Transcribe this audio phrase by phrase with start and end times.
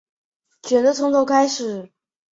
[0.63, 1.91] 选择从头开始